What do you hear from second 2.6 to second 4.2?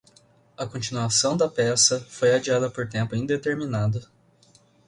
por tempo indeterminado.